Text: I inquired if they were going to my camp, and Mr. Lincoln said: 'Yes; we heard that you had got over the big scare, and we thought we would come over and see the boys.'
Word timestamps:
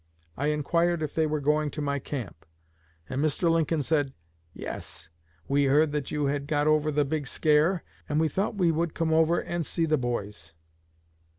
I 0.35 0.47
inquired 0.47 1.03
if 1.03 1.13
they 1.13 1.27
were 1.27 1.39
going 1.39 1.69
to 1.69 1.79
my 1.79 1.99
camp, 1.99 2.43
and 3.07 3.21
Mr. 3.21 3.51
Lincoln 3.51 3.83
said: 3.83 4.13
'Yes; 4.51 5.11
we 5.47 5.65
heard 5.65 5.91
that 5.91 6.09
you 6.09 6.25
had 6.25 6.47
got 6.47 6.65
over 6.65 6.91
the 6.91 7.05
big 7.05 7.27
scare, 7.27 7.83
and 8.09 8.19
we 8.19 8.27
thought 8.27 8.55
we 8.57 8.71
would 8.71 8.95
come 8.95 9.13
over 9.13 9.37
and 9.39 9.63
see 9.63 9.85
the 9.85 9.99
boys.' 9.99 10.55